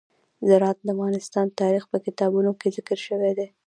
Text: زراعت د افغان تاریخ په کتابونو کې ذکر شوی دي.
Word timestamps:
زراعت 0.47 0.77
د 0.83 0.87
افغان 0.93 1.13
تاریخ 1.61 1.83
په 1.91 1.97
کتابونو 2.05 2.51
کې 2.59 2.67
ذکر 2.77 2.97
شوی 3.07 3.31
دي. 3.37 3.47